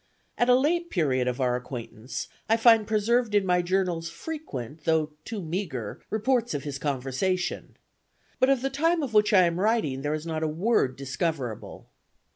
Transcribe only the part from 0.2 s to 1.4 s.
At a late period of